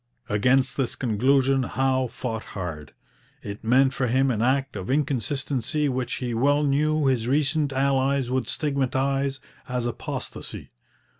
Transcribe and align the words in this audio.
Against 0.29 0.77
this 0.77 0.95
conclusion 0.95 1.61
Howe 1.61 2.07
fought 2.07 2.43
hard. 2.57 2.95
It 3.43 3.63
meant 3.63 3.93
for 3.93 4.07
him 4.07 4.31
an 4.31 4.41
act 4.41 4.75
of 4.75 4.89
inconsistency 4.89 5.87
which 5.89 6.13
he 6.15 6.33
well 6.33 6.63
knew 6.63 7.05
his 7.05 7.27
recent 7.27 7.71
allies 7.71 8.31
would 8.31 8.47
stigmatize 8.47 9.39
as 9.69 9.85
apostasy. 9.85 10.71